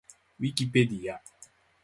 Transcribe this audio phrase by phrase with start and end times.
[0.39, 1.21] ウィキペディア